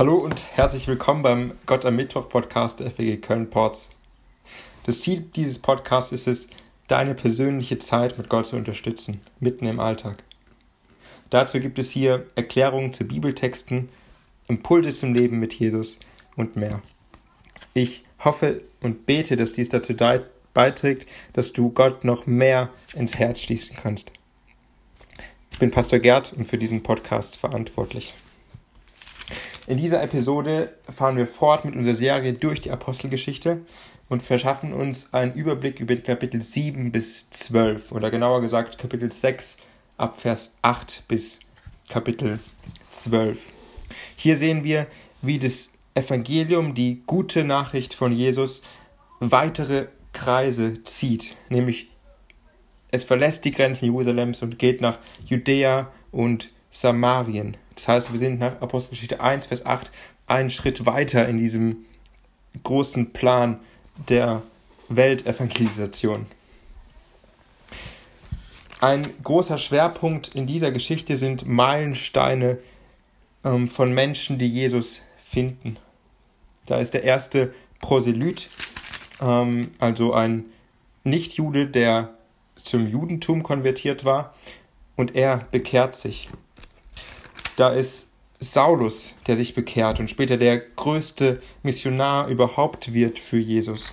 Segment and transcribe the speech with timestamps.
[0.00, 3.90] Hallo und herzlich willkommen beim Gott am Mittwoch Podcast der FWG Köln-Ports.
[4.84, 6.48] Das Ziel dieses Podcasts ist es,
[6.88, 10.22] deine persönliche Zeit mit Gott zu unterstützen, mitten im Alltag.
[11.28, 13.90] Dazu gibt es hier Erklärungen zu Bibeltexten,
[14.48, 15.98] Impulse zum Leben mit Jesus
[16.34, 16.80] und mehr.
[17.74, 19.92] Ich hoffe und bete, dass dies dazu
[20.54, 24.10] beiträgt, dass du Gott noch mehr ins Herz schließen kannst.
[25.52, 28.14] Ich bin Pastor Gerd und für diesen Podcast verantwortlich.
[29.70, 33.60] In dieser Episode fahren wir fort mit unserer Serie durch die Apostelgeschichte
[34.08, 39.58] und verschaffen uns einen Überblick über Kapitel 7 bis 12 oder genauer gesagt Kapitel 6
[39.96, 41.38] ab Vers 8 bis
[41.88, 42.40] Kapitel
[42.90, 43.38] 12.
[44.16, 44.88] Hier sehen wir,
[45.22, 48.62] wie das Evangelium, die gute Nachricht von Jesus,
[49.20, 51.90] weitere Kreise zieht, nämlich
[52.90, 57.56] es verlässt die Grenzen Jerusalems und geht nach Judäa und Samarien.
[57.80, 59.90] Das heißt, wir sind nach Apostelgeschichte 1, Vers 8
[60.26, 61.86] einen Schritt weiter in diesem
[62.62, 63.58] großen Plan
[64.06, 64.42] der
[64.90, 66.26] Weltevangelisation.
[68.82, 72.58] Ein großer Schwerpunkt in dieser Geschichte sind Meilensteine
[73.44, 75.00] ähm, von Menschen, die Jesus
[75.30, 75.78] finden.
[76.66, 78.50] Da ist der erste Proselyt,
[79.22, 80.44] ähm, also ein
[81.04, 82.12] Nichtjude, der
[82.56, 84.34] zum Judentum konvertiert war,
[84.96, 86.28] und er bekehrt sich.
[87.60, 88.08] Da ist
[88.38, 93.92] Saulus, der sich bekehrt und später der größte Missionar überhaupt wird für Jesus.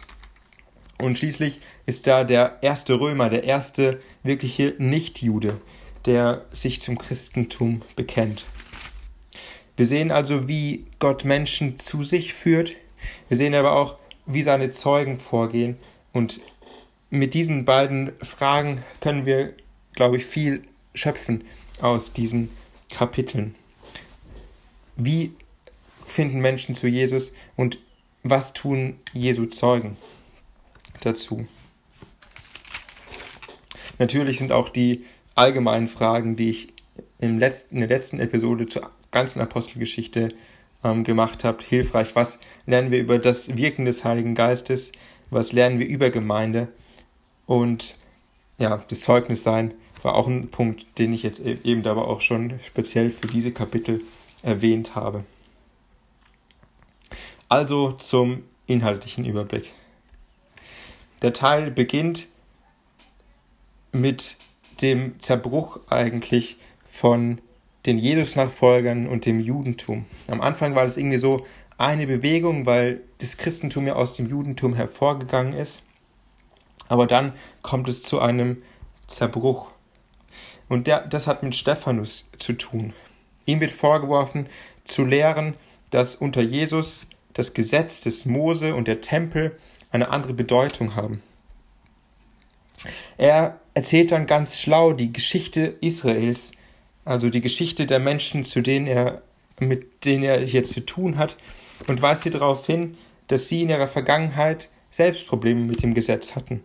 [0.97, 5.59] Und schließlich ist da der erste Römer, der erste wirkliche Nichtjude,
[6.05, 8.45] der sich zum Christentum bekennt.
[9.75, 12.71] Wir sehen also, wie Gott Menschen zu sich führt.
[13.27, 15.75] Wir sehen aber auch, wie seine Zeugen vorgehen.
[16.13, 16.39] Und
[17.09, 19.51] mit diesen beiden Fragen können wir,
[19.91, 20.61] glaube ich, viel
[20.93, 21.43] schöpfen
[21.81, 22.49] aus diesen
[22.89, 23.55] Kapiteln.
[24.95, 25.33] Wie
[26.05, 27.77] finden Menschen zu Jesus und
[28.23, 29.97] was tun Jesu Zeugen
[31.01, 31.47] dazu?
[33.99, 36.73] Natürlich sind auch die allgemeinen Fragen, die ich
[37.19, 40.29] im letzten, in der letzten Episode zur ganzen Apostelgeschichte
[40.83, 42.15] ähm, gemacht habe, hilfreich.
[42.15, 44.91] Was lernen wir über das Wirken des Heiligen Geistes?
[45.29, 46.67] Was lernen wir über Gemeinde?
[47.45, 47.95] Und
[48.57, 49.73] ja, das Zeugnis sein
[50.03, 53.51] war auch ein Punkt, den ich jetzt e-, eben aber auch schon speziell für diese
[53.51, 54.01] Kapitel
[54.43, 55.23] erwähnt habe.
[57.49, 59.71] Also zum inhaltlichen Überblick.
[61.21, 62.27] Der Teil beginnt
[63.91, 64.35] mit
[64.81, 66.57] dem Zerbruch eigentlich
[66.89, 67.39] von
[67.85, 70.05] den Jesus-Nachfolgern und dem Judentum.
[70.27, 71.45] Am Anfang war das irgendwie so
[71.77, 75.81] eine Bewegung, weil das Christentum ja aus dem Judentum hervorgegangen ist.
[76.89, 78.61] Aber dann kommt es zu einem
[79.07, 79.71] Zerbruch.
[80.69, 82.93] Und der, das hat mit Stephanus zu tun.
[83.45, 84.47] Ihm wird vorgeworfen,
[84.83, 85.55] zu lehren,
[85.89, 89.57] dass unter Jesus das Gesetz des Mose und der Tempel
[89.91, 91.21] eine andere Bedeutung haben.
[93.17, 96.51] Er erzählt dann ganz schlau die Geschichte Israels,
[97.05, 99.21] also die Geschichte der Menschen, zu denen er,
[99.59, 101.37] mit denen er hier zu tun hat,
[101.87, 102.97] und weist sie darauf hin,
[103.27, 106.63] dass sie in ihrer Vergangenheit selbst Probleme mit dem Gesetz hatten.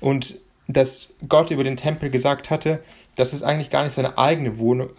[0.00, 2.84] Und dass Gott über den Tempel gesagt hatte,
[3.16, 4.90] dass es eigentlich gar nicht seine eigene Wohnung,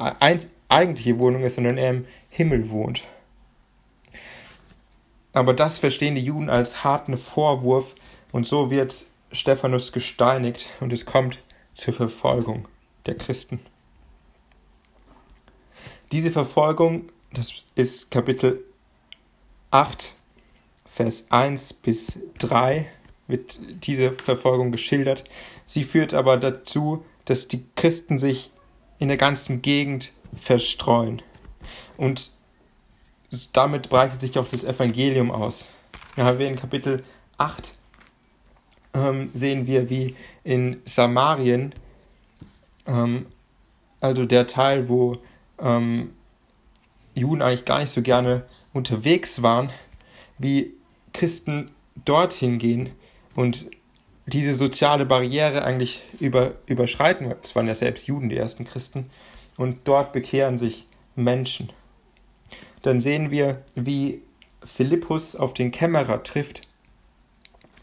[0.67, 3.03] eigentliche Wohnung ist, sondern er im Himmel wohnt.
[5.31, 7.95] Aber das verstehen die Juden als harten Vorwurf
[8.31, 11.39] und so wird Stephanus gesteinigt und es kommt
[11.75, 12.67] zur Verfolgung
[13.05, 13.59] der Christen.
[16.11, 18.65] Diese Verfolgung, das ist Kapitel
[19.69, 20.15] 8,
[20.91, 22.87] Vers 1 bis 3
[23.29, 25.23] wird diese Verfolgung geschildert.
[25.65, 28.51] Sie führt aber dazu, dass die Christen sich
[28.97, 31.21] in der ganzen Gegend verstreuen.
[31.95, 32.31] Und
[33.53, 35.65] damit breitet sich auch das Evangelium aus.
[36.17, 37.03] Ja, wir in Kapitel
[37.37, 37.73] 8
[38.95, 41.75] ähm, sehen wir, wie in Samarien,
[42.87, 43.27] ähm,
[44.01, 45.17] also der Teil, wo
[45.59, 46.15] ähm,
[47.13, 49.69] Juden eigentlich gar nicht so gerne unterwegs waren,
[50.39, 50.73] wie
[51.13, 51.69] Christen
[52.05, 52.91] dorthin gehen
[53.39, 53.67] und
[54.25, 57.33] diese soziale Barriere eigentlich über, überschreiten.
[57.41, 59.09] Es waren ja selbst Juden, die ersten Christen.
[59.55, 61.69] Und dort bekehren sich Menschen.
[62.81, 64.21] Dann sehen wir, wie
[64.65, 66.63] Philippus auf den Kämmerer trifft.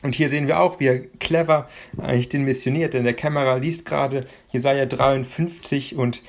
[0.03, 3.87] Und hier sehen wir auch, wie er clever eigentlich den missioniert, denn der Kämmerer liest
[3.87, 6.20] gerade Jesaja 53 und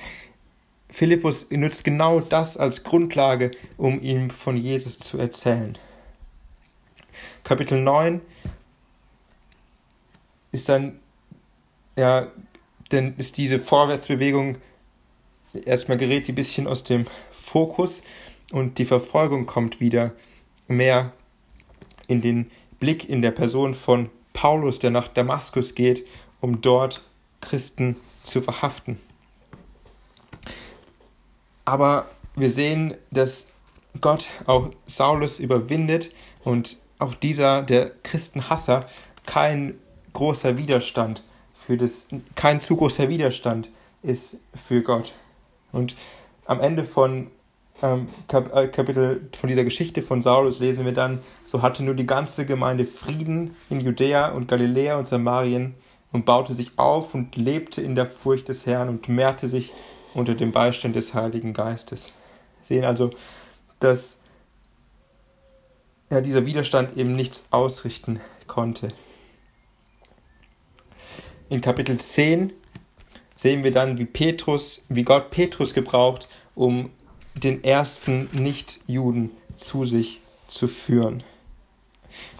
[0.88, 5.76] Philippus nutzt genau das als Grundlage, um ihm von Jesus zu erzählen.
[7.44, 8.22] Kapitel 9
[10.52, 10.98] ist dann,
[11.96, 12.28] ja,
[12.90, 14.56] dann ist diese Vorwärtsbewegung
[15.52, 18.02] erstmal gerät die ein bisschen aus dem Fokus
[18.52, 20.12] und die Verfolgung kommt wieder
[20.66, 21.12] mehr
[22.06, 22.50] in den
[22.80, 26.06] Blick in der Person von Paulus, der nach Damaskus geht,
[26.40, 27.02] um dort
[27.40, 28.98] Christen zu verhaften.
[31.64, 33.46] Aber wir sehen, dass
[34.00, 36.12] Gott auch Saulus überwindet
[36.44, 38.86] und auch dieser, der Christenhasser,
[39.26, 39.74] kein
[40.18, 41.22] großer Widerstand
[41.54, 43.68] für das, kein zu großer Widerstand
[44.02, 44.36] ist
[44.66, 45.12] für Gott.
[45.70, 45.94] Und
[46.44, 47.28] am Ende von
[47.82, 51.94] ähm, Kap äh, Kapitel von dieser Geschichte von Saulus lesen wir dann, so hatte nur
[51.94, 55.76] die ganze Gemeinde Frieden in Judäa und Galiläa und Samarien
[56.10, 59.72] und baute sich auf und lebte in der Furcht des Herrn und mehrte sich
[60.14, 62.10] unter dem Beistand des Heiligen Geistes.
[62.66, 63.10] Sehen also,
[63.78, 64.16] dass
[66.10, 68.92] ja, dieser Widerstand eben nichts ausrichten konnte.
[71.50, 72.52] In Kapitel 10
[73.36, 76.90] sehen wir dann, wie Petrus, wie Gott Petrus gebraucht, um
[77.34, 81.22] den ersten Nichtjuden zu sich zu führen.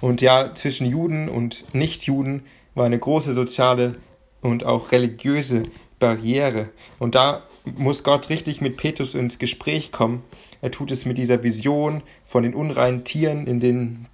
[0.02, 2.42] Und ja, zwischen Juden und Nichtjuden
[2.74, 3.96] war eine große soziale
[4.42, 5.62] und auch religiöse
[5.98, 6.68] Barriere.
[6.98, 10.22] Und da muss Gott richtig mit Petrus ins Gespräch kommen.
[10.60, 14.06] Er tut es mit dieser Vision von den unreinen Tieren, in den,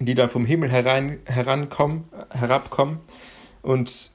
[0.00, 2.98] die dann vom Himmel herein, herankommen, herabkommen.
[3.62, 4.10] Und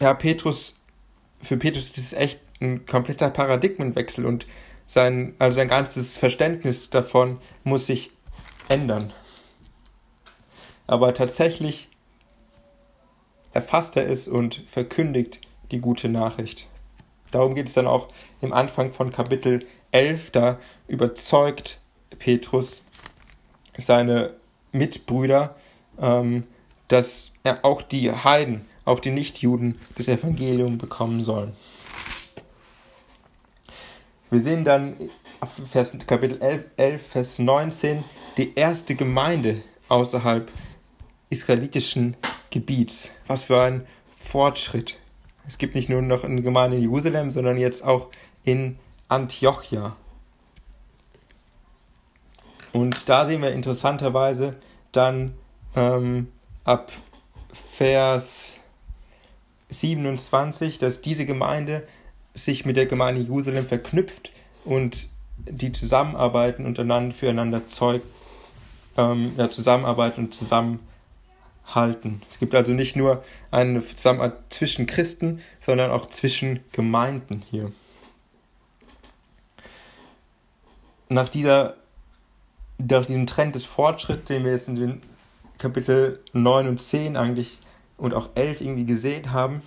[0.00, 0.76] ja, Petrus,
[1.42, 4.46] für Petrus ist es echt ein kompletter Paradigmenwechsel und
[4.86, 8.10] sein, also sein ganzes Verständnis davon muss sich
[8.68, 9.12] ändern.
[10.86, 11.88] Aber tatsächlich
[13.52, 16.66] erfasst er es und verkündigt die gute Nachricht.
[17.30, 18.08] Darum geht es dann auch
[18.40, 20.32] im Anfang von Kapitel 11.
[20.32, 20.58] Da
[20.88, 21.78] überzeugt
[22.18, 22.82] Petrus
[23.78, 24.34] seine
[24.72, 25.54] Mitbrüder,
[26.00, 26.44] ähm,
[26.88, 31.52] dass er auch die Heiden, auch die Nichtjuden das Evangelium bekommen sollen.
[34.30, 34.96] Wir sehen dann
[35.40, 38.04] ab Vers, Kapitel 11, 11, Vers 19
[38.36, 40.50] die erste Gemeinde außerhalb
[41.30, 42.16] israelitischen
[42.50, 43.10] Gebiets.
[43.26, 44.98] Was für ein Fortschritt.
[45.46, 48.08] Es gibt nicht nur noch eine Gemeinde in Jerusalem, sondern jetzt auch
[48.44, 48.78] in
[49.08, 49.96] Antiochia.
[52.72, 54.56] Und da sehen wir interessanterweise
[54.92, 55.34] dann
[55.74, 56.28] ähm,
[56.64, 56.92] ab
[57.72, 58.59] Vers
[59.70, 61.86] 27, dass diese Gemeinde
[62.34, 64.30] sich mit der Gemeinde Jerusalem verknüpft
[64.64, 65.08] und
[65.38, 68.02] die zusammenarbeiten untereinander füreinander Zeug
[68.96, 72.22] ähm, ja, zusammenarbeiten und zusammenhalten.
[72.30, 77.72] Es gibt also nicht nur eine Zusammenarbeit zwischen Christen, sondern auch zwischen Gemeinden hier.
[81.08, 81.76] Nach dieser
[82.78, 85.02] nach diesem Trend des Fortschritts, den wir jetzt in den
[85.58, 87.58] Kapitel 9 und 10 eigentlich
[88.00, 89.62] und auch 11 irgendwie gesehen haben,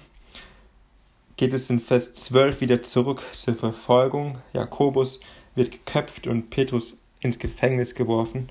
[1.38, 4.40] geht es in Vers 12 wieder zurück zur Verfolgung.
[4.54, 5.20] Jakobus
[5.56, 8.50] wird geköpft und Petrus ins Gefängnis geworfen.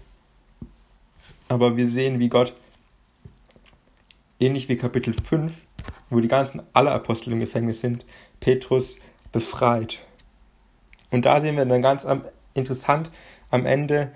[1.49, 2.55] Aber wir sehen, wie Gott,
[4.41, 5.53] ähnlich wie Kapitel 5,
[6.11, 8.05] wo die ganzen alle Apostel im Gefängnis sind,
[8.41, 8.97] Petrus
[9.33, 9.99] befreit.
[11.11, 12.07] Und da sehen wir dann ganz
[12.55, 13.11] interessant
[13.51, 14.13] am Ende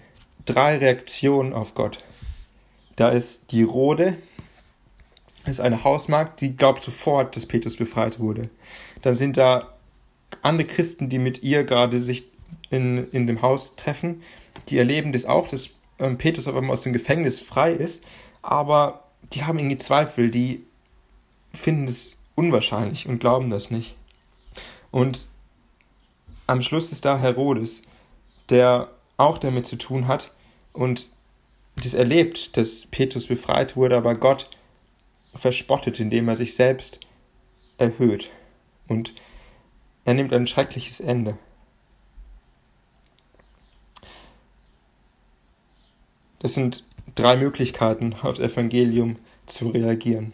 [0.46, 1.98] drei Reaktionen auf Gott.
[2.96, 4.16] Da ist die Rode,
[5.50, 8.48] ist eine Hausmarkt, die glaubt sofort, dass Petrus befreit wurde.
[9.02, 9.74] Dann sind da
[10.42, 12.24] andere Christen, die mit ihr gerade sich
[12.70, 14.22] in, in dem Haus treffen.
[14.68, 18.02] Die erleben das auch, dass ähm, Petrus auf einmal aus dem Gefängnis frei ist,
[18.42, 20.64] aber die haben irgendwie Zweifel, die
[21.54, 23.96] finden es unwahrscheinlich und glauben das nicht.
[24.90, 25.26] Und
[26.46, 27.82] am Schluss ist da Herodes,
[28.50, 30.32] der auch damit zu tun hat
[30.72, 31.08] und
[31.76, 34.48] das erlebt, dass Petrus befreit wurde, aber Gott
[35.36, 37.00] verspottet, indem er sich selbst
[37.78, 38.30] erhöht.
[38.88, 39.14] Und
[40.04, 41.36] er nimmt ein schreckliches Ende.
[46.38, 49.16] Das sind drei Möglichkeiten, aufs Evangelium
[49.46, 50.32] zu reagieren.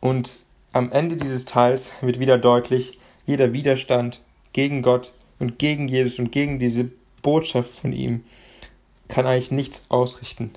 [0.00, 4.20] Und am Ende dieses Teils wird wieder deutlich, jeder Widerstand
[4.52, 6.90] gegen Gott und gegen Jesus und gegen diese
[7.22, 8.24] Botschaft von ihm
[9.08, 10.50] kann eigentlich nichts ausrichten.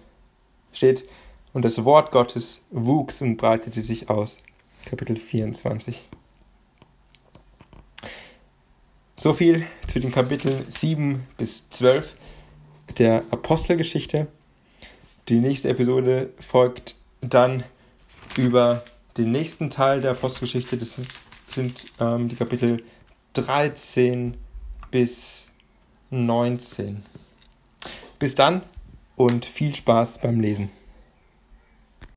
[0.73, 1.07] Steht,
[1.55, 4.37] und das Wort Gottes wuchs und breitete sich aus.
[4.83, 6.05] Kapitel 24.
[9.15, 12.13] So viel zu den Kapiteln 7 bis 12
[12.97, 14.27] der Apostelgeschichte.
[15.29, 17.63] Die nächste Episode folgt dann
[18.35, 18.83] über
[19.15, 20.75] den nächsten Teil der Apostelgeschichte.
[20.75, 20.99] Das
[21.47, 22.83] sind ähm, die Kapitel
[23.31, 24.35] 13
[24.91, 25.53] bis
[26.09, 27.05] 19.
[28.19, 28.61] Bis dann
[29.15, 30.69] und viel Spaß beim Lesen.